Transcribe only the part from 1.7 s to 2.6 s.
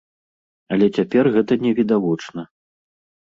відавочна.